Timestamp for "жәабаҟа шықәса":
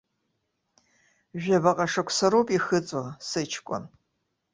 1.41-2.27